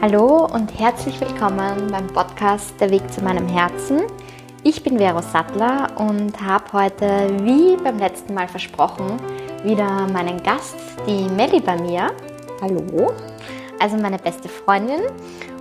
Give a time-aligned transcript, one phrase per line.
[0.00, 4.04] Hallo und herzlich willkommen beim Podcast Der Weg zu meinem Herzen.
[4.62, 9.20] Ich bin Vero Sattler und habe heute, wie beim letzten Mal versprochen,
[9.62, 10.76] wieder meinen Gast,
[11.06, 12.12] die Melli bei mir.
[12.62, 13.12] Hallo.
[13.78, 15.02] Also meine beste Freundin.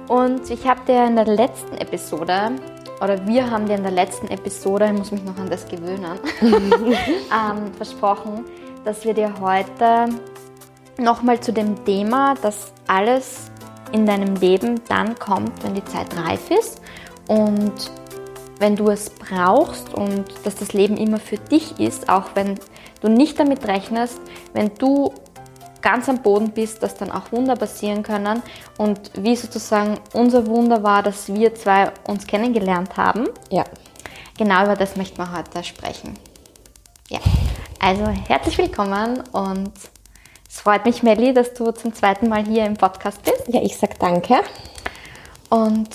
[0.08, 2.52] Und ich habe dir in der letzten Episode,
[3.02, 6.20] oder wir haben dir in der letzten Episode, ich muss mich noch an das gewöhnen,
[6.42, 8.46] ähm, versprochen,
[8.84, 10.10] dass wir dir heute
[10.98, 13.52] nochmal zu dem Thema, dass alles
[13.92, 16.82] in deinem Leben dann kommt, wenn die Zeit reif ist
[17.28, 17.74] und
[18.60, 22.60] wenn du es brauchst und dass das Leben immer für dich ist, auch wenn
[23.02, 24.20] du nicht damit rechnest,
[24.54, 25.14] wenn du
[25.86, 28.42] ganz am Boden bist, dass dann auch Wunder passieren können.
[28.78, 33.30] Und wie sozusagen unser Wunder war, dass wir zwei uns kennengelernt haben.
[33.52, 33.64] Ja.
[34.36, 36.18] Genau über das möchten wir heute sprechen.
[37.08, 37.20] Ja,
[37.80, 39.72] also herzlich willkommen und
[40.50, 43.44] es freut mich, Melli, dass du zum zweiten Mal hier im Podcast bist.
[43.48, 44.42] Ja, ich sag danke.
[45.50, 45.90] Und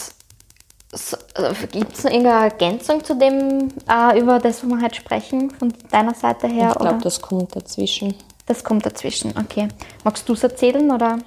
[0.92, 4.94] so, äh, gibt es noch irgendeine Ergänzung zu dem, äh, über das, was wir heute
[4.94, 6.70] sprechen, von deiner Seite her?
[6.70, 8.14] Ich glaube, das kommt dazwischen.
[8.50, 9.68] Das kommt dazwischen, okay.
[10.02, 11.20] Magst du es erzählen oder?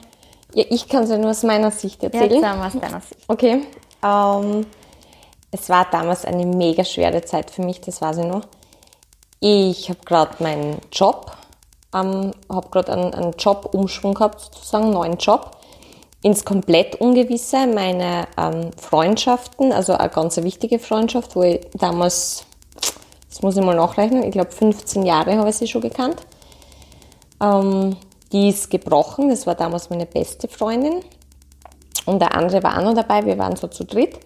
[0.54, 2.42] Ja, ich kann es ja nur aus meiner Sicht erzählen.
[2.42, 3.22] Ja, aus deiner Sicht.
[3.30, 3.62] Okay.
[4.04, 4.66] Ähm,
[5.50, 8.42] es war damals eine mega schwere Zeit für mich, das weiß ich noch.
[9.40, 11.32] Ich habe gerade meinen Job,
[11.96, 15.52] ähm, habe gerade einen, einen Jobumschwung gehabt, sozusagen, einen neuen Job
[16.24, 22.44] ins komplett Ungewisse meine ähm, Freundschaften, also eine ganz wichtige Freundschaft, wo ich damals,
[23.30, 26.18] das muss ich mal nachrechnen, ich glaube 15 Jahre habe ich sie schon gekannt.
[27.44, 27.98] Ähm,
[28.32, 31.02] die ist gebrochen, das war damals meine beste Freundin.
[32.06, 34.20] Und der andere war auch noch dabei, wir waren so zu dritt.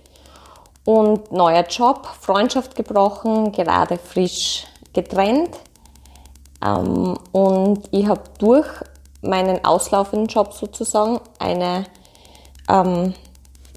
[0.85, 5.49] Und neuer Job, Freundschaft gebrochen, gerade frisch getrennt.
[6.65, 8.67] Ähm, und ich habe durch
[9.21, 11.85] meinen auslaufenden Job sozusagen eine,
[12.69, 13.13] ähm,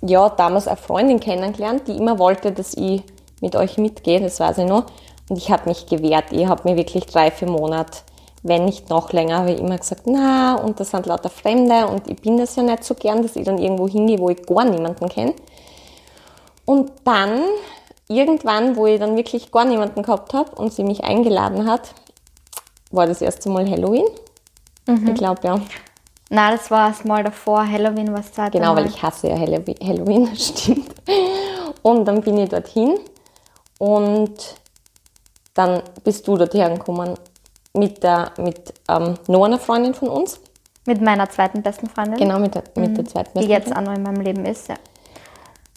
[0.03, 3.03] ja, damals eine Freundin kennengelernt, die immer wollte, dass ich
[3.41, 4.87] mit euch mitgehe, das weiß ich noch.
[5.29, 6.27] Und ich habe mich gewehrt.
[6.31, 7.99] Ich habe mir wirklich drei, vier Monate,
[8.43, 12.09] wenn nicht noch länger, habe ich immer gesagt, na, und das sind lauter Fremde und
[12.09, 14.65] ich bin das ja nicht so gern, dass ich dann irgendwo hingehe, wo ich gar
[14.65, 15.35] niemanden kenne.
[16.65, 17.43] Und dann,
[18.09, 21.95] irgendwann, wo ich dann wirklich gar niemanden gehabt habe und sie mich eingeladen hat,
[22.91, 24.07] war das erste Mal Halloween.
[24.87, 25.09] Mhm.
[25.09, 25.61] Ich glaube, ja.
[26.31, 27.67] Na, das war es mal davor.
[27.67, 28.53] Halloween war es Zeit.
[28.53, 30.95] Genau, weil ich hasse ja Halloween, stimmt.
[31.83, 32.99] Und dann bin ich dorthin
[33.79, 34.37] und
[35.55, 37.17] dann bist du dorthin gekommen
[37.73, 40.41] mit, der, mit ähm, noch einer Freundin von uns.
[40.87, 42.19] Mit meiner zweiten besten Freundin.
[42.19, 43.09] Genau, mit der, mit der mhm.
[43.09, 44.77] zweiten besten Die jetzt auch noch in meinem Leben ist, ja.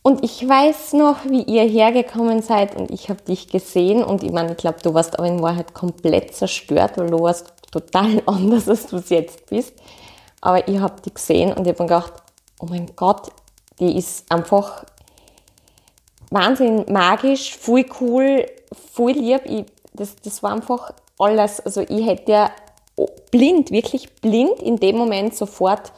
[0.02, 4.34] Und ich weiß noch, wie ihr hergekommen seid und ich habe dich gesehen und ich
[4.34, 8.68] meine, ich glaube, du warst aber in Wahrheit komplett zerstört, weil du warst total anders,
[8.68, 9.74] als du es jetzt bist.
[10.42, 12.14] Aber ich habe die gesehen und ich habe mir gedacht,
[12.60, 13.32] oh mein Gott,
[13.80, 14.84] die ist einfach
[16.30, 18.46] wahnsinnig magisch, voll cool,
[18.92, 19.42] voll lieb.
[19.46, 20.92] Ich, das, das war einfach
[21.24, 21.60] alles.
[21.60, 22.52] Also ich hätte ja
[23.32, 25.92] blind, wirklich blind in dem Moment sofort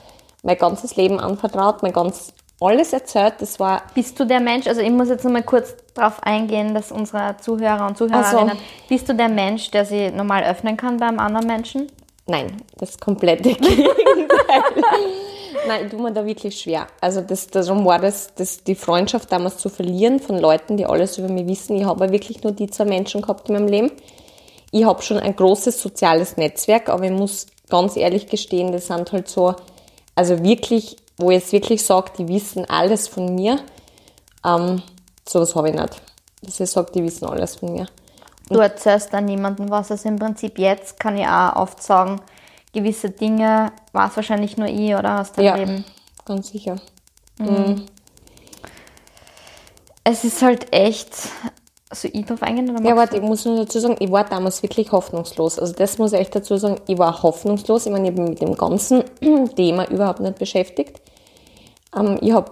[0.43, 3.35] mein ganzes Leben anvertraut, mein ganz alles erzählt.
[3.39, 3.83] Das war.
[3.93, 4.67] Bist du der Mensch?
[4.67, 8.49] Also ich muss jetzt nochmal kurz darauf eingehen, dass unsere Zuhörer und Zuhörerinnen.
[8.49, 11.91] Also, bist du der Mensch, der sie normal öffnen kann beim anderen Menschen?
[12.27, 14.63] Nein, das komplette Gegenteil.
[15.67, 16.87] Nein, ich tue mir da wirklich schwer.
[17.01, 21.17] Also das, darum war das, das, die Freundschaft damals zu verlieren von Leuten, die alles
[21.17, 21.75] über mich wissen.
[21.75, 23.91] Ich habe wirklich nur die zwei Menschen gehabt in meinem Leben.
[24.75, 29.11] Ich habe schon ein großes soziales Netzwerk, aber ich muss ganz ehrlich gestehen, das sind
[29.11, 29.55] halt so,
[30.15, 33.59] also wirklich wo ich jetzt wirklich sage, die wissen alles von mir.
[34.43, 34.81] Ähm,
[35.25, 36.01] sowas habe ich nicht.
[36.41, 37.87] Dass ich sage, die wissen alles von mir.
[38.49, 39.91] Und du erzählst dann niemandem was.
[39.91, 42.21] Also im Prinzip jetzt kann ich auch oft sagen,
[42.73, 45.85] gewisse Dinge war es wahrscheinlich nur ich oder aus deinem ja, Leben.
[46.25, 46.75] ganz sicher.
[47.39, 47.47] Mhm.
[47.47, 47.85] Mhm.
[50.03, 51.15] Es ist halt echt
[51.95, 52.07] so?
[52.07, 55.59] Oder ja, warte, ich muss nur dazu sagen, ich war damals wirklich hoffnungslos.
[55.59, 57.85] Also das muss ich echt dazu sagen, ich war hoffnungslos.
[57.85, 59.03] Ich meine, ich mich mit dem ganzen
[59.55, 61.01] Thema überhaupt nicht beschäftigt.
[61.95, 62.51] Ähm, ich habe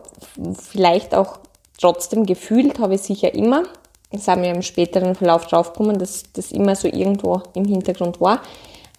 [0.57, 1.40] vielleicht auch
[1.80, 3.63] trotzdem gefühlt, habe ich sicher immer,
[4.12, 8.42] das haben wir im späteren Verlauf draufgekommen, dass das immer so irgendwo im Hintergrund war.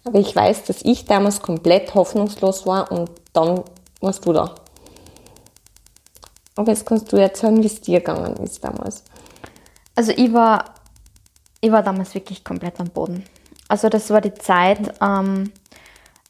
[0.03, 3.63] Aber ich weiß, dass ich damals komplett hoffnungslos war und dann
[4.01, 4.53] warst du da.
[6.55, 9.03] Aber jetzt kannst du erzählen, wie es dir gegangen ist damals.
[9.95, 10.65] Also ich war,
[11.61, 13.23] ich war damals wirklich komplett am Boden.
[13.67, 15.51] Also das war die Zeit, ähm,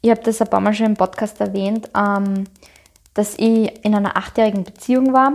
[0.01, 2.45] ich habe das ein paar Mal schon im Podcast erwähnt, ähm,
[3.15, 5.33] dass ich in einer achtjährigen Beziehung war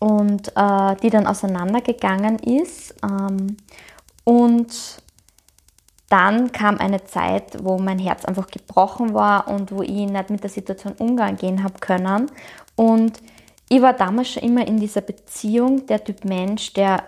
[0.00, 2.94] und äh, die dann auseinandergegangen ist.
[3.02, 3.58] Ähm,
[4.24, 4.72] und
[6.08, 10.42] dann kam eine Zeit, wo mein Herz einfach gebrochen war und wo ich nicht mit
[10.42, 12.30] der Situation umgehen habe können.
[12.74, 13.20] Und
[13.68, 17.04] ich war damals schon immer in dieser Beziehung, der Typ Mensch, der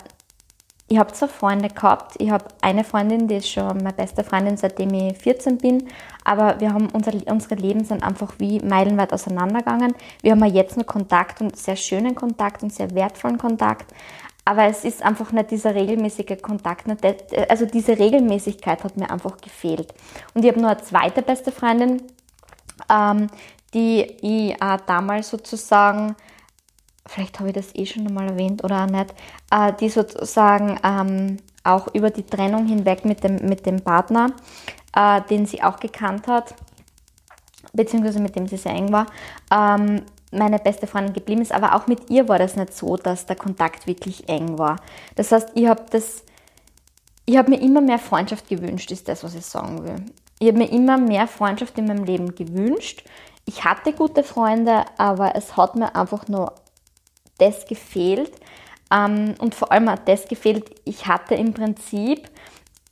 [0.90, 4.56] ich habe zwar Freunde gehabt, ich habe eine Freundin, die ist schon meine beste Freundin,
[4.56, 5.88] seitdem ich 14 bin,
[6.24, 9.94] aber wir haben unser, unsere Leben sind einfach wie meilenweit auseinandergegangen.
[10.20, 13.94] Wir haben ja jetzt noch Kontakt und sehr schönen Kontakt und sehr wertvollen Kontakt,
[14.44, 16.86] aber es ist einfach nicht dieser regelmäßige Kontakt,
[17.48, 19.94] also diese Regelmäßigkeit hat mir einfach gefehlt.
[20.34, 22.02] Und ich habe nur eine zweite beste Freundin,
[22.90, 23.28] ähm,
[23.74, 26.16] die ich äh, damals sozusagen
[27.10, 29.14] vielleicht habe ich das eh schon einmal erwähnt oder auch nicht,
[29.50, 34.32] äh, die sozusagen ähm, auch über die Trennung hinweg mit dem, mit dem Partner,
[34.94, 36.54] äh, den sie auch gekannt hat,
[37.72, 39.06] beziehungsweise mit dem sie sehr eng war,
[39.52, 41.52] ähm, meine beste Freundin geblieben ist.
[41.52, 44.76] Aber auch mit ihr war das nicht so, dass der Kontakt wirklich eng war.
[45.16, 46.22] Das heißt, ich habe das,
[47.26, 50.04] ich habe mir immer mehr Freundschaft gewünscht, ist das, was ich sagen will.
[50.38, 53.04] Ich habe mir immer mehr Freundschaft in meinem Leben gewünscht.
[53.46, 56.54] Ich hatte gute Freunde, aber es hat mir einfach nur
[57.40, 58.32] das gefehlt.
[58.92, 62.28] Ähm, und vor allem hat das gefehlt, ich hatte im Prinzip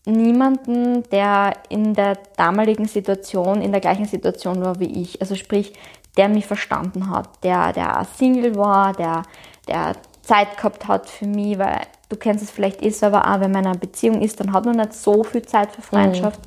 [0.05, 5.21] niemanden, der in der damaligen Situation, in der gleichen Situation war wie ich.
[5.21, 5.75] Also sprich,
[6.17, 9.23] der mich verstanden hat, der, der Single war, der,
[9.69, 13.53] der Zeit gehabt hat für mich, weil du kennst es vielleicht eh selber auch, wenn
[13.53, 16.41] man in einer Beziehung ist, dann hat man nicht so viel Zeit für Freundschaft.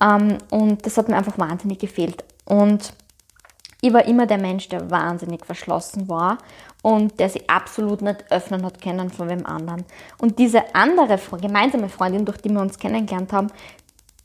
[0.00, 0.30] Mhm.
[0.30, 2.24] Ähm, und das hat mir einfach wahnsinnig gefehlt.
[2.44, 2.92] Und
[3.84, 6.38] ich war immer der Mensch, der wahnsinnig verschlossen war
[6.80, 9.84] und der sich absolut nicht öffnen hat können von wem anderen.
[10.16, 13.48] Und diese andere gemeinsame Freundin, durch die wir uns kennengelernt haben,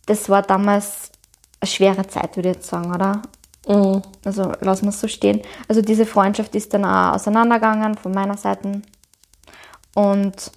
[0.06, 1.11] das war damals
[1.59, 3.21] eine schwere Zeit, würde ich jetzt sagen, oder?
[3.67, 4.01] Mhm.
[4.23, 5.41] Also lassen wir es so stehen.
[5.67, 8.81] Also diese Freundschaft ist dann auch auseinandergegangen von meiner Seite.
[9.94, 10.51] Und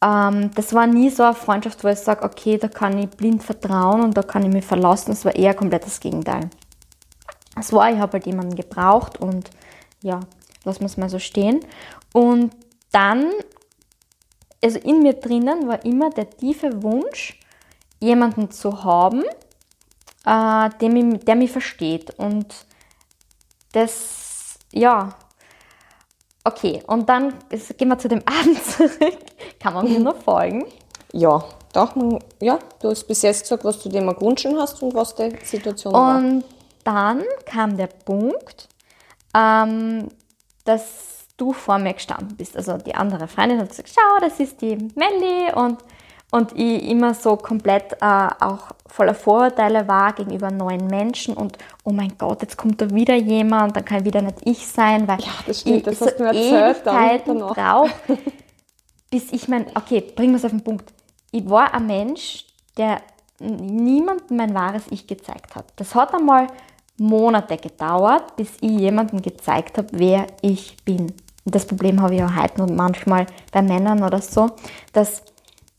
[0.00, 3.42] ähm, das war nie so eine Freundschaft, wo ich sage, okay, da kann ich blind
[3.42, 5.10] vertrauen und da kann ich mich verlassen.
[5.10, 6.48] Das war eher komplett das Gegenteil.
[7.60, 9.50] Es war, ich habe halt jemanden gebraucht und
[10.02, 10.20] ja,
[10.64, 11.60] lassen wir es mal so stehen.
[12.12, 12.52] Und
[12.92, 13.30] dann,
[14.62, 17.38] also in mir drinnen war immer der tiefe Wunsch,
[18.00, 19.22] jemanden zu haben,
[20.24, 22.10] äh, der, mich, der mich versteht.
[22.18, 22.54] Und
[23.72, 25.10] das, ja,
[26.44, 26.82] okay.
[26.86, 27.34] Und dann
[27.76, 29.18] gehen wir zu dem Abend zurück.
[29.58, 30.66] Kann man mir noch folgen?
[31.12, 31.94] Ja, doch,
[32.40, 35.32] ja, du hast bis jetzt gesagt, was du dir mal gewünscht hast und was die
[35.44, 36.18] Situation und war.
[36.18, 36.44] Und
[36.88, 38.66] dann kam der Punkt,
[39.36, 40.08] ähm,
[40.64, 42.56] dass du vor mir gestanden bist.
[42.56, 45.78] Also die andere Freundin hat gesagt, schau, das ist die Melli und,
[46.30, 51.92] und ich immer so komplett äh, auch voller Vorurteile war gegenüber neuen Menschen und oh
[51.92, 55.32] mein Gott, jetzt kommt da wieder jemand, dann kann wieder nicht ich sein, weil ja,
[55.46, 58.18] das stimmt, ich das so hast du mir erzählt, Ewigkeiten brauche,
[59.10, 60.90] bis ich mein, okay, bringen wir es auf den Punkt.
[61.32, 62.46] Ich war ein Mensch,
[62.78, 63.02] der
[63.40, 65.66] niemandem mein wahres Ich gezeigt hat.
[65.76, 66.48] Das hat einmal
[66.98, 71.14] Monate gedauert, bis ich jemandem gezeigt habe, wer ich bin.
[71.44, 74.50] Und das Problem habe ich auch heute und manchmal bei Männern oder so,
[74.92, 75.22] dass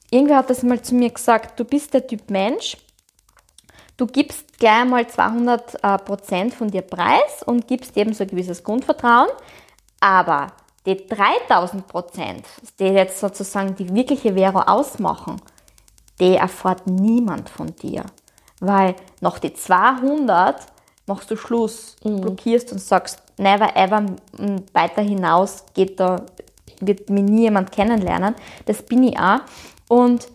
[0.10, 2.78] irgendwer hat das mal zu mir gesagt, du bist der Typ Mensch,
[3.98, 8.30] du gibst gleich einmal 200 äh, Prozent von dir preis und gibst eben so ein
[8.30, 9.30] gewisses Grundvertrauen,
[10.00, 10.54] aber
[10.86, 12.46] die 3000 Prozent,
[12.80, 15.42] die jetzt sozusagen die wirkliche Vero ausmachen,
[16.20, 18.06] die erfahrt niemand von dir.
[18.60, 20.66] Weil noch die 200
[21.10, 22.22] machst du Schluss, mhm.
[22.22, 24.06] blockierst und sagst, never ever
[24.74, 26.26] weiter hinaus geht da,
[26.80, 28.36] wird mir nie jemand kennenlernen.
[28.66, 29.40] Das bin ich auch.
[29.90, 30.28] Und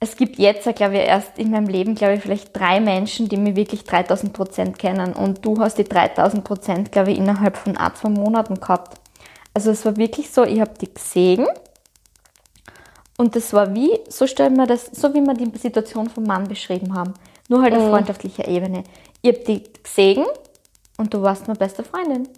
[0.00, 3.36] es gibt jetzt, glaube ich, erst in meinem Leben, glaube ich, vielleicht drei Menschen, die
[3.36, 5.12] mich wirklich 3000 Prozent kennen.
[5.12, 9.00] Und du hast die 3000 Prozent, glaube ich, innerhalb von ein, zwei Monaten gehabt.
[9.54, 11.48] Also es war wirklich so, ich habe die gesehen.
[13.16, 16.46] Und das war wie, so stellen wir das, so wie wir die Situation vom Mann
[16.46, 17.14] beschrieben haben.
[17.48, 17.90] Nur halt auf mhm.
[17.90, 18.84] freundschaftlicher Ebene.
[19.22, 20.26] Ich habe die gesehen
[20.96, 22.28] und du warst meine beste Freundin.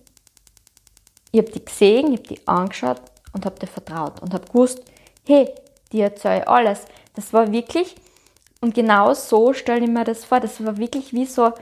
[1.33, 4.83] Ich habe die gesehen, ich habe die angeschaut und habe dir vertraut und habe gewusst,
[5.25, 5.49] hey,
[5.93, 6.87] dir erzähle ich alles.
[7.15, 7.95] Das war wirklich,
[8.61, 11.53] und genau so stelle ich mir das vor, das war wirklich wie so,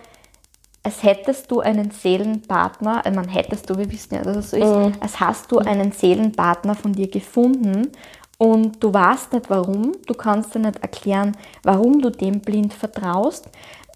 [0.83, 4.57] als hättest du einen Seelenpartner, also man hättest du, wir wissen ja, dass es so
[4.57, 4.93] ist, mhm.
[5.01, 7.93] als hast du einen Seelenpartner von dir gefunden
[8.39, 13.49] und du weißt nicht warum, du kannst dir nicht erklären, warum du dem blind vertraust,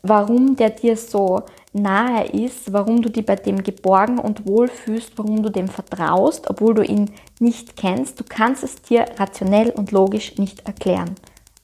[0.02, 1.42] warum der dir so
[1.72, 6.50] nahe ist, warum du dich bei dem geborgen und wohl fühlst, warum du dem vertraust,
[6.50, 8.20] obwohl du ihn nicht kennst.
[8.20, 11.14] Du kannst es dir rationell und logisch nicht erklären.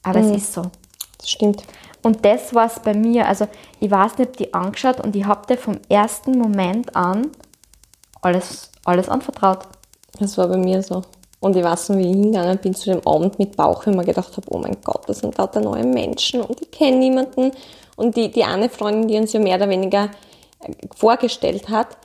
[0.03, 0.31] Aber mhm.
[0.31, 0.63] es ist so.
[1.17, 1.63] Das stimmt.
[2.01, 3.27] Und das war es bei mir.
[3.27, 3.47] Also
[3.79, 7.27] ich weiß nicht, ob die angeschaut und ich habe dir vom ersten Moment an
[8.21, 9.67] alles, alles anvertraut.
[10.19, 11.03] Das war bei mir so.
[11.41, 13.99] Und ich weiß noch, wie ich hingegangen bin zu dem Abend mit Bauch, wenn ich
[13.99, 17.51] mir gedacht habe, oh mein Gott, das sind lauter neue Menschen und ich kenne niemanden.
[17.99, 20.05] Und die, die eine Freundin, die uns ja mehr oder weniger
[20.61, 21.97] äh, vorgestellt hat,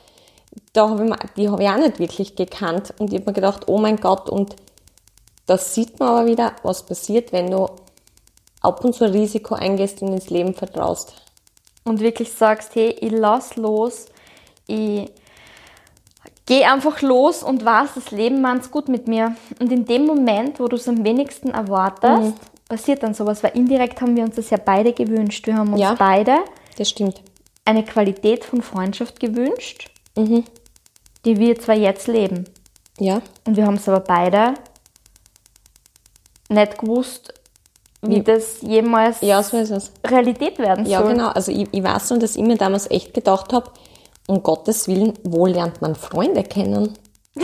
[0.73, 2.93] da habe ich, mir, die habe ich auch nicht wirklich gekannt.
[2.99, 4.57] Und ich habe mir gedacht, oh mein Gott, und
[5.47, 7.69] das sieht man aber wieder, was passiert, wenn du
[8.61, 11.15] ab und zu ein Risiko eingehst und ins Leben vertraust.
[11.85, 14.07] Und wirklich sagst, hey, ich lass los,
[14.67, 15.13] ich
[16.47, 19.37] geh einfach los und weiß, das Leben meint's gut mit mir.
[19.61, 22.54] Und in dem Moment, wo du es am wenigsten erwartest, mhm.
[22.75, 25.47] Passiert dann sowas, weil indirekt haben wir uns das ja beide gewünscht.
[25.47, 26.39] Wir haben uns ja, beide
[26.77, 27.23] das stimmt.
[27.65, 30.43] eine Qualität von Freundschaft gewünscht, mhm.
[31.25, 32.47] die wir zwar jetzt leben.
[32.99, 33.23] Ja.
[33.47, 34.55] Und wir haben es aber beide
[36.49, 37.33] nicht gewusst,
[38.03, 39.93] wie das jemals ja, so ist es.
[40.05, 40.93] Realität werden soll.
[40.93, 41.29] Ja, genau.
[41.29, 43.71] Also ich, ich weiß nur, dass ich mir damals echt gedacht habe,
[44.27, 46.99] um Gottes Willen, wo lernt man Freunde kennen?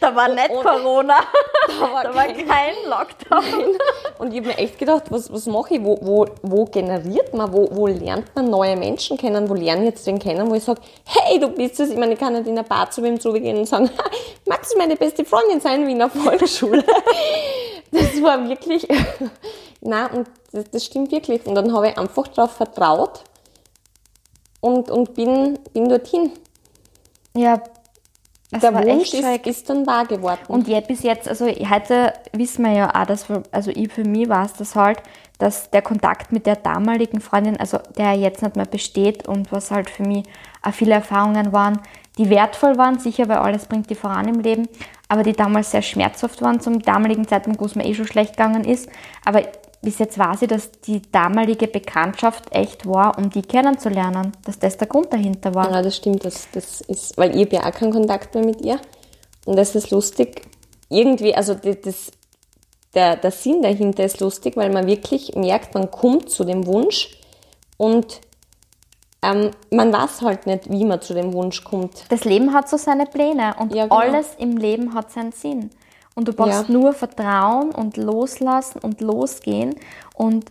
[0.00, 1.18] da war nicht und, Corona,
[1.68, 3.60] da war, da kein, war kein Lockdown.
[3.60, 3.78] Nein.
[4.18, 5.84] Und ich habe mir echt gedacht, was, was mache ich?
[5.84, 7.52] Wo, wo, wo generiert man?
[7.52, 9.48] Wo, wo lernt man neue Menschen kennen?
[9.48, 11.90] Wo lerne ich jetzt den kennen, wo ich sage, hey, du bist es.
[11.90, 13.90] Ich meine, ich kann nicht in eine Bar zu wem zugehen und sagen,
[14.46, 16.84] magst du meine beste Freundin sein wie in der Volksschule?
[17.90, 18.86] das war wirklich,
[19.80, 21.46] nein, und das, das stimmt wirklich.
[21.46, 23.20] Und dann habe ich einfach darauf vertraut
[24.60, 26.32] und, und bin, bin dorthin.
[27.34, 27.60] Ja,
[28.52, 30.40] der Wunsch ist, ist, dann wahr geworden.
[30.48, 34.28] Und ja, bis jetzt, also heute wissen wir ja auch, dass, also ich für mich
[34.28, 35.02] war es das halt,
[35.38, 39.70] dass der Kontakt mit der damaligen Freundin, also der jetzt nicht mehr besteht und was
[39.70, 40.24] halt für mich
[40.62, 41.80] auch viele Erfahrungen waren,
[42.18, 44.68] die wertvoll waren, sicher, weil alles bringt die voran im Leben,
[45.08, 48.32] aber die damals sehr schmerzhaft waren zum damaligen Zeitpunkt, wo es mir eh schon schlecht
[48.36, 48.88] gegangen ist.
[49.24, 49.42] Aber
[49.86, 54.76] bis jetzt weiß ich, dass die damalige Bekanntschaft echt war, um die kennenzulernen, dass das
[54.78, 55.70] der Grund dahinter war.
[55.70, 58.80] Ja, das stimmt, das, das ist, weil ich ja auch keinen Kontakt mehr mit ihr.
[59.44, 60.42] Und das ist lustig.
[60.88, 62.10] Irgendwie, also das,
[62.96, 67.20] der, der Sinn dahinter ist lustig, weil man wirklich merkt, man kommt zu dem Wunsch
[67.76, 68.20] und
[69.22, 72.06] ähm, man weiß halt nicht, wie man zu dem Wunsch kommt.
[72.08, 74.00] Das Leben hat so seine Pläne und ja, genau.
[74.00, 75.70] alles im Leben hat seinen Sinn.
[76.16, 76.72] Und du brauchst ja.
[76.72, 79.76] nur Vertrauen und loslassen und losgehen
[80.14, 80.46] und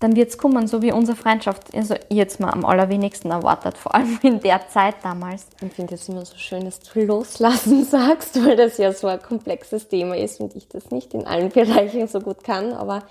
[0.00, 3.94] dann wird es kommen, so wie unsere Freundschaft, also jetzt mal am allerwenigsten erwartet, vor
[3.94, 5.46] allem in der Zeit damals.
[5.62, 9.22] Ich finde es immer so schön, dass du loslassen sagst, weil das ja so ein
[9.22, 13.04] komplexes Thema ist und ich das nicht in allen Bereichen so gut kann, aber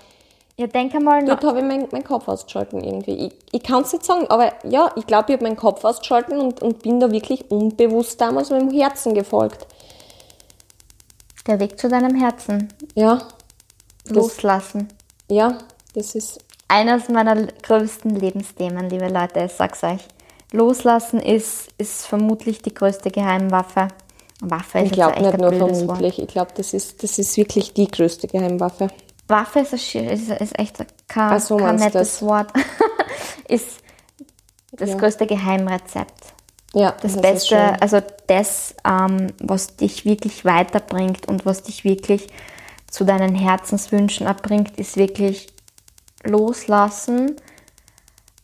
[0.58, 3.26] ja, denk einmal Dort habe ich meinen mein Kopf ausgeschalten irgendwie.
[3.26, 6.38] Ich, ich kann es nicht sagen, aber ja, ich glaube, ich habe meinen Kopf ausgeschalten
[6.38, 9.66] und, und bin da wirklich unbewusst damals meinem Herzen gefolgt.
[11.46, 12.72] Der Weg zu deinem Herzen.
[12.94, 13.28] Ja.
[14.08, 14.88] Loslassen.
[15.28, 15.58] Das, ja,
[15.94, 16.40] das ist.
[16.68, 20.00] Eines meiner größten Lebensthemen, liebe Leute, ich sag's euch.
[20.50, 23.88] Loslassen ist, ist vermutlich die größte Geheimwaffe.
[24.40, 26.28] Waffe ist ich glaube nicht nur vermutlich, Wort.
[26.28, 28.88] ich glaube, das ist, das ist wirklich die größte Geheimwaffe.
[29.28, 32.22] Waffe ist, ein, ist, ist echt kein, so, kein nettes das?
[32.22, 32.52] Wort.
[33.48, 33.80] ist
[34.72, 34.96] das ja.
[34.96, 36.35] größte Geheimrezept.
[36.76, 42.28] Ja, das, das Beste, also das, ähm, was dich wirklich weiterbringt und was dich wirklich
[42.90, 45.48] zu deinen Herzenswünschen abbringt, ist wirklich
[46.22, 47.36] loslassen,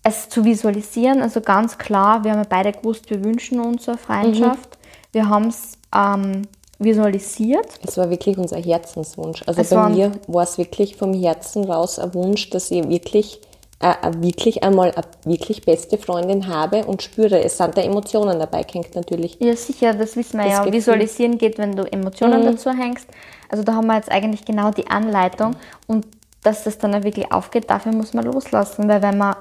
[0.03, 1.21] es zu visualisieren.
[1.21, 4.71] Also ganz klar, wir haben ja beide gewusst, wir wünschen uns eine Freundschaft.
[4.71, 5.13] Mhm.
[5.13, 6.49] Wir haben es ähm,
[6.79, 7.69] visualisiert.
[7.87, 9.43] Es war wirklich unser Herzenswunsch.
[9.47, 13.43] Also es bei mir war es wirklich vom Herzen raus ein Wunsch, dass ich wirklich,
[13.83, 17.43] äh, wirklich einmal eine wirklich beste Freundin habe und spüre.
[17.43, 19.37] Es sind da Emotionen dabei hängt natürlich.
[19.41, 20.73] Ja, sicher, das wissen wir das ja.
[20.73, 22.47] Visualisieren geht, wenn du Emotionen mhm.
[22.47, 23.09] dazu hängst.
[23.49, 26.07] Also da haben wir jetzt eigentlich genau die Anleitung und
[26.43, 29.37] dass das dann auch wirklich aufgeht, dafür muss man loslassen, weil wenn man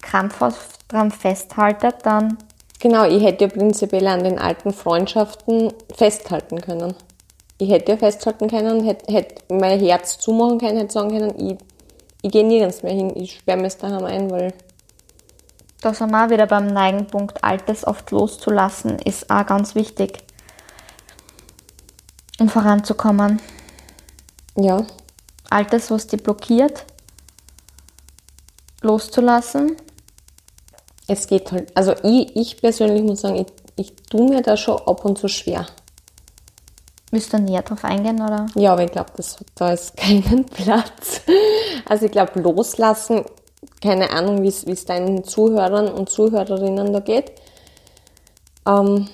[0.00, 2.38] krampfhaft dran festhaltet, dann
[2.80, 6.94] Genau, ich hätte ja prinzipiell an den alten Freundschaften festhalten können.
[7.58, 11.58] Ich hätte ja festhalten können, hätte, hätte mein Herz zumachen können, hätte sagen können, ich,
[12.22, 14.54] ich gehe nirgends mehr hin, ich sperre mir es daheim ein, weil.
[15.80, 20.22] Da sind wir auch wieder beim Neigenpunkt, Altes oft loszulassen, ist auch ganz wichtig,
[22.38, 23.40] um voranzukommen.
[24.56, 24.86] Ja.
[25.48, 26.84] Altes, was dich blockiert,
[28.82, 29.76] loszulassen
[31.10, 34.78] es geht halt, also ich, ich persönlich muss sagen, ich, ich tue mir da schon
[34.78, 35.66] ab und zu schwer.
[37.10, 38.46] Willst du näher drauf eingehen, oder?
[38.54, 39.10] Ja, aber ich glaube,
[39.56, 41.22] da ist keinen Platz.
[41.88, 43.24] Also ich glaube, loslassen,
[43.82, 47.32] keine Ahnung, wie es deinen Zuhörern und Zuhörerinnen da geht.
[48.66, 49.08] Ähm,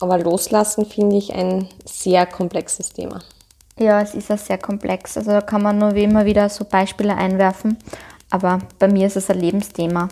[0.00, 3.22] aber loslassen finde ich ein sehr komplexes Thema.
[3.78, 5.16] Ja, es ist ja sehr komplex.
[5.16, 7.78] Also da kann man nur wie immer wieder so Beispiele einwerfen.
[8.30, 10.08] Aber bei mir ist es ein Lebensthema.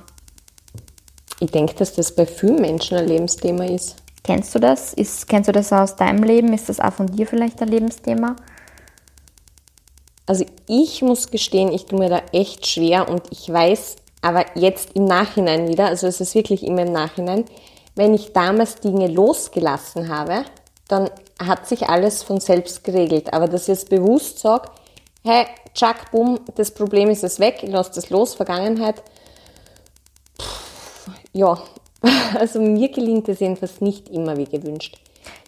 [1.39, 4.02] Ich denke, dass das bei vielen Menschen ein Lebensthema ist.
[4.25, 4.95] Kennst du das?
[4.95, 6.53] Ist, kennst du das aus deinem Leben?
[6.53, 8.37] Ist das auch von dir vielleicht ein Lebensthema?
[10.27, 14.93] Also ich muss gestehen, ich tue mir da echt schwer und ich weiß aber jetzt
[14.95, 17.45] im Nachhinein wieder, also es ist wirklich immer im Nachhinein,
[17.97, 20.45] wenn ich damals Dinge losgelassen habe,
[20.89, 21.11] dann
[21.41, 23.33] hat sich alles von selbst geregelt.
[23.35, 24.71] Aber dass ich jetzt bewusst sage,
[25.25, 29.03] hey, tschack, bumm, das Problem ist es weg, ich lasse das los, Vergangenheit.
[30.41, 31.59] Pff, ja,
[32.39, 34.99] also mir gelingt es jedenfalls nicht immer wie gewünscht.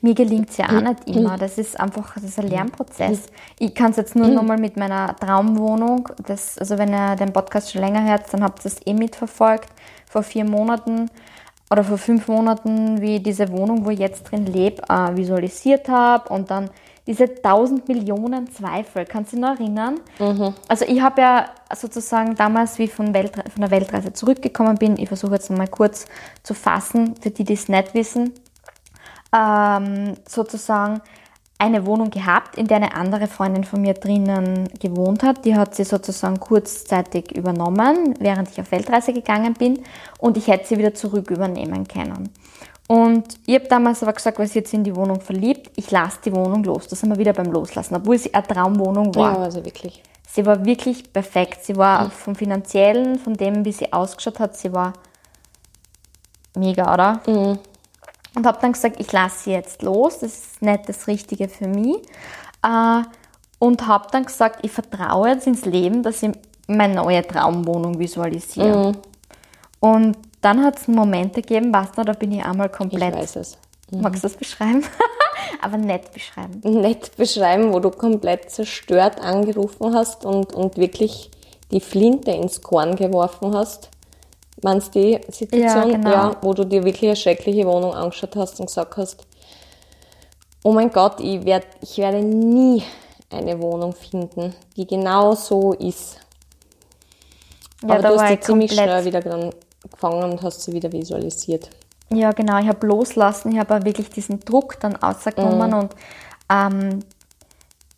[0.02, 1.36] Mir gelingt es ja auch nicht immer.
[1.36, 3.26] Das ist einfach das ist ein Lernprozess.
[3.58, 7.72] Ich kann es jetzt nur nochmal mit meiner Traumwohnung, das, also wenn ihr den Podcast
[7.72, 9.68] schon länger hört, dann habt ihr das eh mitverfolgt.
[10.06, 11.10] Vor vier Monaten
[11.70, 15.88] oder vor fünf Monaten, wie ich diese Wohnung, wo ich jetzt drin lebe, äh, visualisiert
[15.88, 16.70] habe und dann
[17.06, 19.04] diese tausend Millionen Zweifel.
[19.04, 20.00] Kannst du dich noch erinnern?
[20.18, 20.54] Mhm.
[20.68, 24.98] Also ich habe ja sozusagen damals, wie ich von, Welt, von der Weltreise zurückgekommen bin,
[24.98, 26.06] ich versuche jetzt nochmal kurz
[26.42, 28.32] zu fassen, für die, die es nicht wissen,
[29.34, 31.02] ähm, sozusagen
[31.58, 35.44] eine Wohnung gehabt, in der eine andere Freundin von mir drinnen gewohnt hat.
[35.44, 39.82] Die hat sie sozusagen kurzzeitig übernommen, während ich auf Weltreise gegangen bin
[40.18, 42.30] und ich hätte sie wieder zurück übernehmen können.
[42.86, 46.18] Und ich habe damals aber gesagt, weil sie jetzt in die Wohnung verliebt, ich lasse
[46.24, 46.86] die Wohnung los.
[46.88, 49.32] Das sind wir wieder beim Loslassen, obwohl sie eine Traumwohnung war.
[49.32, 50.02] Ja, also wirklich.
[50.26, 51.64] Sie war wirklich perfekt.
[51.64, 52.10] Sie war mhm.
[52.10, 54.92] vom Finanziellen, von dem, wie sie ausgeschaut hat, sie war
[56.56, 57.20] mega, oder?
[57.26, 57.58] Mhm.
[58.34, 61.68] Und habe dann gesagt, ich lasse sie jetzt los, das ist nicht das Richtige für
[61.68, 61.96] mich.
[62.62, 63.02] Äh,
[63.60, 66.32] und habe dann gesagt, ich vertraue jetzt ins Leben, dass ich
[66.66, 68.92] meine neue Traumwohnung visualisiere.
[68.92, 68.96] Mhm.
[69.80, 73.14] Und dann hat es einen Moment gegeben, du, da bin ich einmal komplett.
[73.14, 73.58] Ich weiß es.
[73.90, 74.02] Mhm.
[74.02, 74.84] Magst du das beschreiben?
[75.62, 76.60] Aber nett beschreiben.
[76.62, 81.30] Nett beschreiben, wo du komplett zerstört angerufen hast und, und wirklich
[81.70, 83.90] die Flinte ins Korn geworfen hast.
[84.62, 85.90] Meinst du die Situation?
[85.90, 86.10] Ja, genau.
[86.10, 89.26] ja, wo du dir wirklich eine schreckliche Wohnung angeschaut hast und gesagt hast,
[90.62, 92.82] oh mein Gott, ich, werd, ich werde nie
[93.30, 96.20] eine Wohnung finden, die genau so ist.
[97.82, 99.20] Ja, Aber du hast die ziemlich schnell wieder
[99.90, 101.70] gefangen und hast sie wieder visualisiert.
[102.10, 102.58] Ja, genau.
[102.58, 105.78] Ich habe loslassen, ich habe wirklich diesen Druck dann ausgenommen mhm.
[105.78, 105.94] und
[106.50, 107.00] ähm,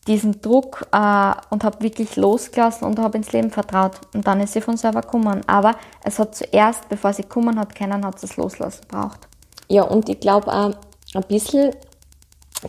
[0.07, 4.01] diesen Druck äh, und habe wirklich losgelassen und habe ins Leben vertraut.
[4.15, 5.43] Und dann ist sie von selber gekommen.
[5.47, 9.27] Aber es hat zuerst, bevor sie gekommen hat, keinen hat es loslassen braucht.
[9.69, 10.75] Ja, und ich glaube auch
[11.15, 11.75] ein bisschen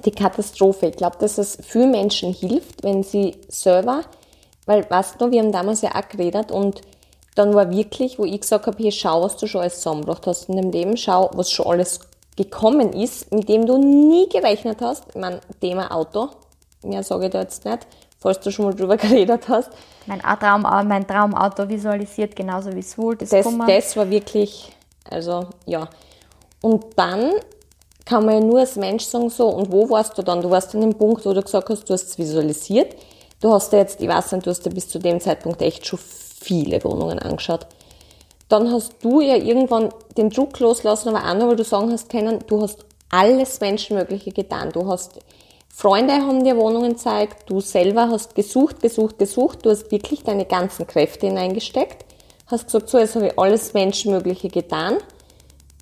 [0.04, 0.88] die Katastrophe.
[0.88, 4.02] Ich glaube, dass es vielen Menschen hilft, wenn sie selber,
[4.66, 6.82] weil, weißt du, wir haben damals ja auch geredet und
[7.38, 10.50] dann war wirklich, wo ich gesagt habe, hier schau, was du schon alles zusammengebracht hast
[10.50, 12.00] in deinem Leben, schau, was schon alles
[12.36, 15.04] gekommen ist, mit dem du nie gerechnet hast.
[15.10, 16.30] Ich meine, Thema Auto,
[16.84, 17.86] mehr sage ich da jetzt nicht,
[18.20, 19.70] falls du schon mal drüber geredet hast.
[20.06, 23.16] Mein, Traum, mein Traumauto visualisiert genauso wie es wohl.
[23.18, 24.72] Das, das, das war wirklich,
[25.10, 25.90] also ja.
[26.62, 27.32] Und dann
[28.06, 30.42] kann man ja nur als Mensch sagen, so, und wo warst du dann?
[30.42, 32.96] Du warst an dem Punkt, wo du gesagt hast, du hast es visualisiert.
[33.42, 35.86] Du hast ja jetzt, ich weiß nicht, du hast ja bis zu dem Zeitpunkt echt
[35.86, 36.00] schon
[36.48, 37.68] viele Wohnungen angeschaut.
[38.50, 42.10] Dann hast du ja irgendwann den Druck loslassen, aber auch noch, weil du sagen hast
[42.10, 44.72] können, du hast alles Menschenmögliche getan.
[44.72, 45.20] Du hast
[45.70, 50.46] Freunde haben dir Wohnungen gezeigt, du selber hast gesucht, gesucht, gesucht, du hast wirklich deine
[50.46, 52.04] ganzen Kräfte hineingesteckt,
[52.48, 54.98] hast gesagt, so, jetzt habe ich alles Menschenmögliche getan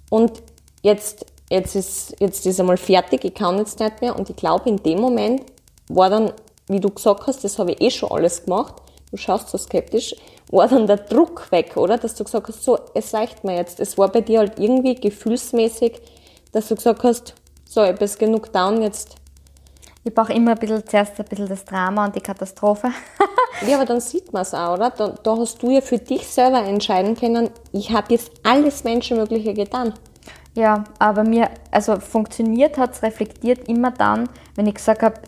[0.09, 0.43] und
[0.81, 4.67] jetzt, jetzt ist, jetzt ist einmal fertig, ich kann jetzt nicht mehr und ich glaube,
[4.67, 5.43] in dem Moment
[5.87, 6.33] war dann,
[6.67, 8.75] wie du gesagt hast, das habe ich eh schon alles gemacht,
[9.11, 10.15] du schaust so skeptisch,
[10.51, 11.97] war dann der Druck weg, oder?
[11.97, 13.79] Dass du gesagt hast, so, es reicht mir jetzt.
[13.79, 16.01] Es war bei dir halt irgendwie gefühlsmäßig,
[16.51, 17.33] dass du gesagt hast,
[17.67, 19.15] so, ich bin genug down, jetzt.
[20.03, 22.89] Ich brauche immer ein bisschen, zuerst ein bisschen das Drama und die Katastrophe.
[23.67, 24.91] ja, aber dann sieht man es auch, oder?
[24.91, 29.55] Da, da, hast du ja für dich selber entscheiden können, ich habe jetzt alles Menschenmögliche
[29.55, 29.93] getan.
[30.53, 35.19] Ja, aber mir, also funktioniert hat es reflektiert immer dann, wenn ich gesagt habe,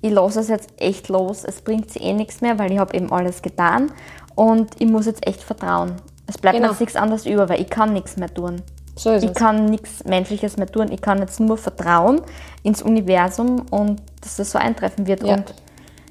[0.00, 2.96] ich lasse es jetzt echt los, es bringt sich eh nichts mehr, weil ich habe
[2.96, 3.92] eben alles getan
[4.34, 5.96] und ich muss jetzt echt vertrauen.
[6.26, 6.72] Es bleibt genau.
[6.72, 8.62] mir nichts anderes über, weil ich kann nichts mehr tun.
[8.98, 9.36] So ist ich es.
[9.36, 10.90] kann nichts Menschliches mehr tun.
[10.92, 12.20] Ich kann jetzt nur vertrauen
[12.62, 15.22] ins Universum und dass das so eintreffen wird.
[15.24, 15.34] Ja.
[15.34, 15.54] Und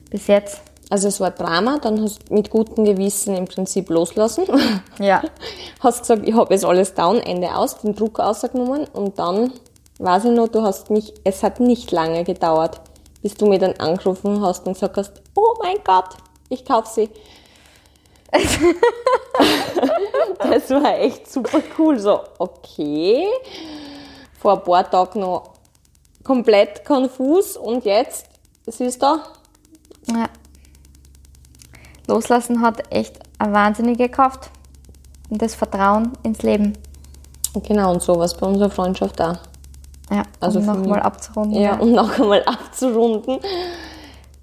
[0.10, 0.62] bis jetzt.
[0.90, 4.46] Also es war Drama, dann hast du mit gutem Gewissen im Prinzip loslassen.
[5.00, 5.22] Ja.
[5.82, 9.52] hast gesagt, ich habe jetzt alles down, Ende aus, den Druck ausgenommen und dann
[10.00, 12.82] weiß ich noch, du hast mich, es hat nicht lange gedauert,
[13.28, 16.16] bis du mir dann angerufen hast und gesagt hast, oh mein Gott,
[16.48, 17.10] ich kaufe sie.
[20.40, 22.00] das war echt super cool.
[22.00, 23.28] So, okay.
[24.40, 25.56] Vor ein paar Tagen noch
[26.24, 28.28] komplett konfus und jetzt,
[28.66, 29.20] siehst du?
[30.14, 30.30] Ja.
[32.08, 34.52] Loslassen hat echt eine wahnsinnige Kraft.
[35.30, 36.78] Und das Vertrauen ins Leben.
[37.62, 39.36] Genau, und sowas bei unserer Freundschaft auch.
[40.10, 41.54] Ja, also um noch mal abzurunden.
[41.60, 43.40] Ja, ja, um noch einmal abzurunden.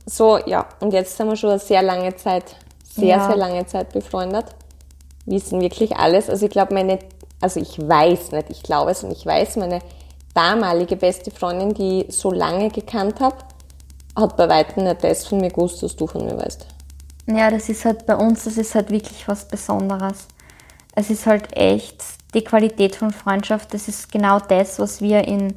[0.07, 3.27] so, ja, und jetzt sind wir schon eine sehr lange Zeit, sehr, Ja.
[3.27, 4.46] sehr lange Zeit befreundet.
[5.27, 6.29] Wissen wirklich alles.
[6.29, 6.98] Also ich glaube, meine,
[7.40, 9.81] also ich weiß nicht, ich glaube es und ich weiß, meine
[10.35, 13.37] damalige beste Freundin, die ich so lange gekannt habe,
[14.16, 16.66] hat bei weitem nicht das von mir gewusst, was du von mir weißt.
[17.27, 20.27] Ja, das ist halt bei uns, das ist halt wirklich was Besonderes.
[20.94, 22.02] Es ist halt echt
[22.35, 25.54] die Qualität von Freundschaft, das ist genau das, was wir in,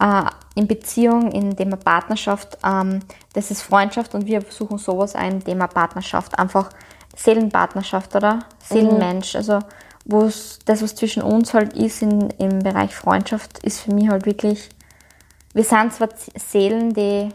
[0.00, 0.22] äh,
[0.54, 3.00] in Beziehung, in Thema Partnerschaft, ähm,
[3.34, 6.70] das ist Freundschaft und wir versuchen sowas ein Thema Partnerschaft, einfach
[7.16, 8.40] Seelenpartnerschaft, oder?
[8.62, 9.60] Seelenmensch, also
[10.06, 14.08] wo es das, was zwischen uns halt ist in, im Bereich Freundschaft, ist für mich
[14.08, 14.68] halt wirklich,
[15.52, 17.30] wir sind zwar Seelen, die,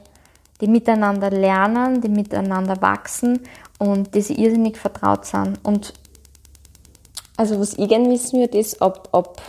[0.61, 3.41] die miteinander lernen, die miteinander wachsen
[3.77, 5.59] und die sich irrsinnig vertraut sind.
[5.63, 5.93] Und
[7.41, 9.41] Also was ich gerne wissen würde, ist, ob, ob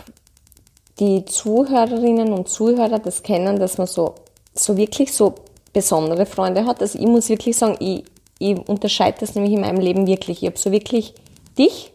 [0.99, 4.15] die Zuhörerinnen und Zuhörer das kennen, dass man so,
[4.55, 5.35] so wirklich so
[5.73, 6.81] besondere Freunde hat.
[6.81, 8.03] Also ich muss wirklich sagen, ich,
[8.39, 10.41] ich unterscheide das nämlich in meinem Leben wirklich.
[10.41, 11.13] Ich habe so wirklich
[11.55, 11.93] dich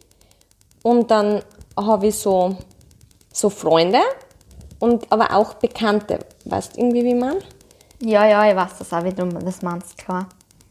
[0.85, 1.43] und dann
[1.77, 2.55] habe ich so,
[3.33, 3.99] so Freunde
[4.79, 6.21] und aber auch Bekannte.
[6.45, 7.39] Weißt du irgendwie, wie man?
[8.01, 10.29] ja, ja, ich weiß das auch, wie du das meinst, klar.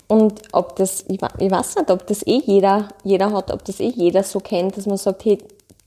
[0.08, 3.80] Und ob das, ich, ich weiß nicht, ob das eh jeder, jeder hat, ob das
[3.80, 5.38] eh jeder so kennt, dass man sagt, hey,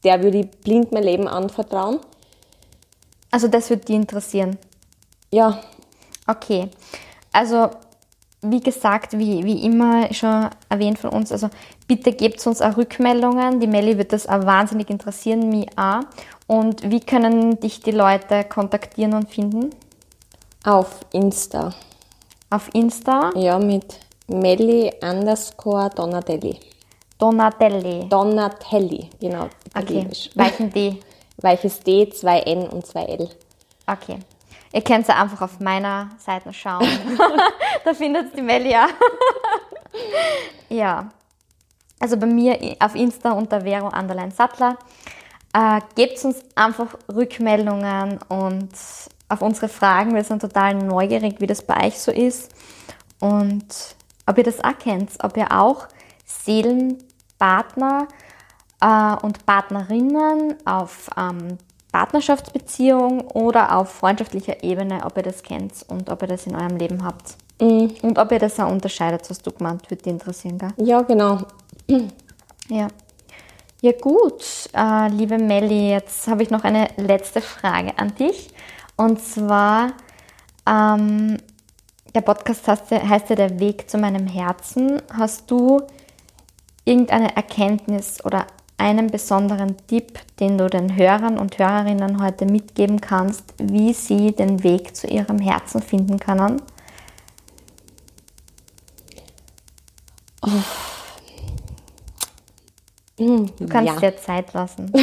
[0.05, 2.01] der würde ich blind mein Leben anvertrauen.
[3.31, 4.59] Also das würde dich interessieren.
[5.31, 5.61] Ja,
[6.31, 6.69] Okay,
[7.33, 7.71] also
[8.43, 11.51] wie gesagt, wie, wie immer schon erwähnt von uns, also
[11.89, 13.59] bitte gebt uns auch Rückmeldungen.
[13.59, 16.03] Die Melli wird das auch wahnsinnig interessieren, mich auch.
[16.47, 19.71] Und wie können dich die Leute kontaktieren und finden?
[20.63, 21.75] auf Insta.
[22.51, 23.99] Auf Insta, Ja, mit
[24.31, 26.59] Melli underscore Donatelli.
[27.19, 28.09] Donatelli.
[28.09, 30.97] Donatelli, genau, Okay, weichen D.
[31.43, 33.29] Weiches D, zwei N und zwei L.
[33.87, 34.19] Okay.
[34.73, 36.87] Ihr könnt ja einfach auf meiner Seite schauen.
[37.85, 38.89] da findet die Melli auch.
[40.69, 41.11] ja.
[41.99, 44.77] Also bei mir auf Insta unter Vero Anderlein Sattler.
[45.53, 48.71] Äh, gebt uns einfach Rückmeldungen und
[49.29, 50.15] auf unsere Fragen.
[50.15, 52.53] Wir sind total neugierig, wie das bei euch so ist.
[53.19, 53.67] Und
[54.31, 55.89] ob ihr das auch kennt, ob ihr auch
[56.25, 58.07] Seelenpartner
[58.81, 61.59] äh, und Partnerinnen auf ähm,
[61.91, 66.77] Partnerschaftsbeziehung oder auf freundschaftlicher Ebene, ob ihr das kennt und ob ihr das in eurem
[66.77, 67.35] Leben habt.
[67.59, 70.73] Und ob ihr das auch unterscheidet, was du gemeint, würde dich interessieren, gell?
[70.77, 71.41] Ja, genau.
[72.69, 72.87] Ja.
[73.83, 78.51] Ja gut, äh, liebe Melli, jetzt habe ich noch eine letzte Frage an dich.
[78.97, 79.95] Und zwar,
[80.69, 81.39] ähm,
[82.15, 85.01] der Podcast heißt, ja- heißt ja Der Weg zu meinem Herzen.
[85.13, 85.83] Hast du
[86.85, 88.47] irgendeine Erkenntnis oder
[88.79, 94.63] einen besonderen Tipp, den du den Hörern und Hörerinnen heute mitgeben kannst, wie sie den
[94.65, 96.63] Weg zu ihrem Herzen finden können?
[103.19, 104.01] Du kannst Ja.
[104.01, 104.93] dir Zeit lassen.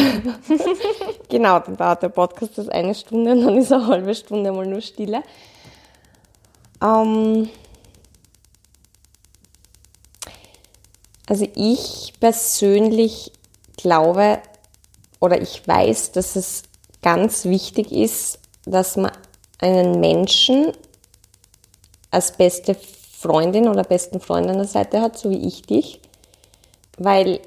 [1.29, 4.65] Genau, dann dauert der Podcast das eine Stunde und dann ist eine halbe Stunde mal
[4.65, 5.23] nur Stille.
[6.81, 7.49] Ähm,
[11.27, 13.31] also ich persönlich
[13.75, 14.39] glaube
[15.19, 16.63] oder ich weiß, dass es
[17.01, 19.11] ganz wichtig ist, dass man
[19.59, 20.73] einen Menschen
[22.11, 25.99] als beste Freundin oder besten Freund an der Seite hat, so wie ich dich.
[26.97, 27.39] Weil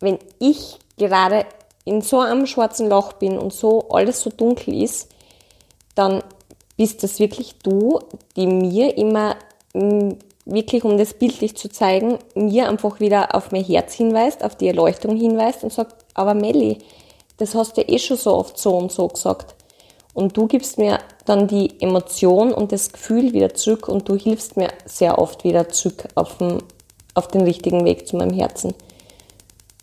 [0.00, 1.46] wenn ich gerade
[1.84, 5.10] in so einem schwarzen Loch bin und so alles so dunkel ist,
[5.94, 6.22] dann
[6.76, 8.00] bist das wirklich du,
[8.36, 9.36] die mir immer
[9.74, 10.12] mm,
[10.44, 14.68] wirklich, um das bildlich zu zeigen, mir einfach wieder auf mein Herz hinweist, auf die
[14.68, 16.78] Erleuchtung hinweist und sagt, aber Melli,
[17.38, 19.54] das hast du eh schon so oft so und so gesagt.
[20.12, 24.56] Und du gibst mir dann die Emotion und das Gefühl wieder zurück und du hilfst
[24.56, 26.62] mir sehr oft wieder zurück auf den,
[27.14, 28.74] auf den richtigen Weg zu meinem Herzen.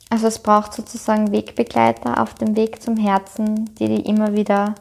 [0.10, 4.76] Also es braucht sozusagen Wegbegleiter auf dem Weg zum Herzen, die die immer wieder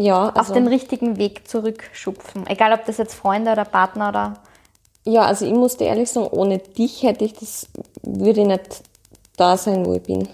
[0.00, 2.46] Ja, auf also, den richtigen Weg zurückschupfen.
[2.46, 4.34] Egal, ob das jetzt Freunde oder Partner oder...
[5.04, 7.66] ja, also ich muss dir ehrlich sagen, ohne dich hätte ich das,
[8.02, 8.82] würde ich nicht
[9.36, 10.26] da sein, wo ich bin.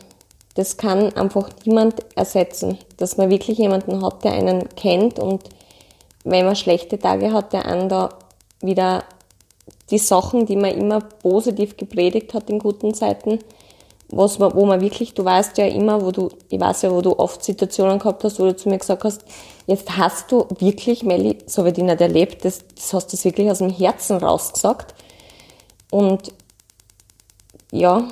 [0.55, 5.43] Das kann einfach niemand ersetzen, dass man wirklich jemanden hat, der einen kennt und
[6.23, 8.11] wenn man schlechte Tage hat, der einen da
[8.61, 9.03] wieder
[9.91, 13.41] die Sachen, die man immer positiv gepredigt hat in guten Zeiten,
[14.09, 17.19] was wo man wirklich, du weißt ja immer, wo du, ich weiß ja, wo du
[17.19, 19.23] oft Situationen gehabt hast, wo du zu mir gesagt hast,
[19.66, 23.51] jetzt hast du wirklich, Melli, so wie ich nicht erlebt, das, das hast du wirklich
[23.51, 24.95] aus dem Herzen rausgesagt.
[25.90, 26.33] Und
[27.73, 28.05] ja,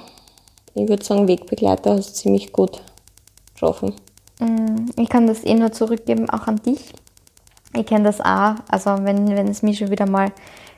[0.75, 2.81] ich würde sagen, Wegbegleiter hast du ziemlich gut
[3.55, 3.95] getroffen.
[4.97, 6.93] Ich kann das eh nur zurückgeben, auch an dich.
[7.77, 8.57] Ich kenne das auch.
[8.69, 10.33] Also wenn, wenn es mich schon wieder mal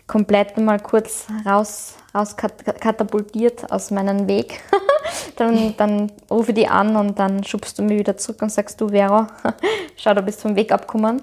[0.06, 4.60] komplett mal kurz raus, raus katapultiert aus meinem Weg.
[5.36, 8.80] dann, dann rufe ich die an und dann schubst du mich wieder zurück und sagst
[8.80, 9.26] du, Vero,
[9.96, 11.22] schau, du bist vom Weg abgekommen.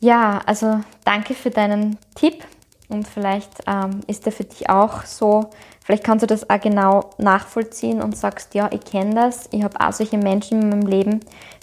[0.00, 2.44] Ja, also danke für deinen Tipp
[2.88, 5.50] und vielleicht ähm, ist der für dich auch so,
[5.84, 9.78] vielleicht kannst du das auch genau nachvollziehen und sagst, ja, ich kenne das, ich habe
[9.80, 11.20] auch solche Menschen in meinem Leben,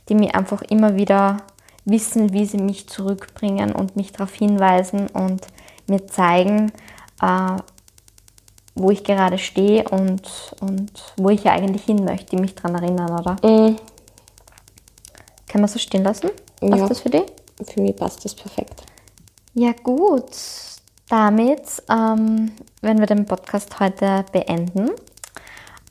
[0.07, 1.37] die mir einfach immer wieder
[1.85, 5.47] wissen, wie sie mich zurückbringen und mich darauf hinweisen und
[5.87, 6.71] mir zeigen,
[7.21, 7.57] äh,
[8.75, 10.21] wo ich gerade stehe und,
[10.59, 13.35] und wo ich eigentlich hin möchte, die mich daran erinnern, oder?
[13.43, 13.77] Mhm.
[15.47, 16.29] Kann man so stehen lassen?
[16.59, 16.87] Passt ja.
[16.87, 17.25] das für dich?
[17.65, 18.83] Für mich passt das perfekt.
[19.53, 20.29] Ja, gut.
[21.09, 24.91] Damit ähm, werden wir den Podcast heute beenden.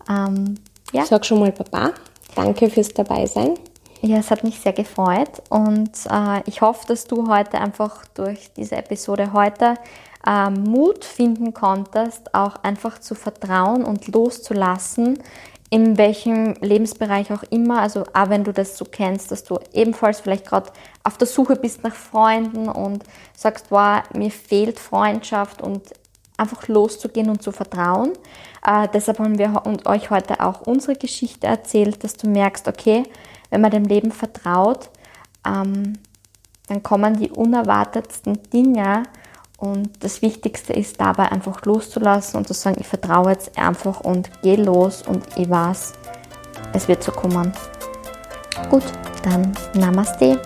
[0.09, 0.59] Ähm,
[0.93, 1.03] ja.
[1.03, 1.93] Ich sag schon mal Papa.
[2.35, 3.55] Danke fürs Dabeisein.
[4.03, 8.53] Ja, es hat mich sehr gefreut und äh, ich hoffe, dass du heute einfach durch
[8.55, 9.75] diese Episode heute
[10.27, 15.19] äh, Mut finden konntest, auch einfach zu vertrauen und loszulassen,
[15.71, 17.81] in welchem Lebensbereich auch immer.
[17.81, 20.71] Also auch wenn du das so kennst, dass du ebenfalls vielleicht gerade
[21.03, 23.03] auf der Suche bist nach Freunden und
[23.35, 25.83] sagst, wow, mir fehlt Freundschaft und
[26.37, 28.13] einfach loszugehen und zu vertrauen.
[28.65, 33.05] Äh, deshalb haben wir euch heute auch unsere Geschichte erzählt, dass du merkst, okay,
[33.51, 34.91] wenn man dem Leben vertraut,
[35.47, 35.99] ähm,
[36.69, 39.05] dann kommen die unerwartetsten Dinge
[39.59, 44.31] und das Wichtigste ist dabei einfach loszulassen und zu sagen, ich vertraue jetzt einfach und
[44.43, 45.95] gehe los und ich weiß,
[46.73, 47.53] es wird so kommen.
[48.71, 48.85] Gut,
[49.23, 50.41] dann Namaste.